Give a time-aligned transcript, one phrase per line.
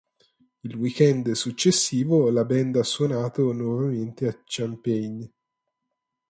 [0.63, 5.21] Il weekend successivo la band ha suonato nuovamente a Champaign.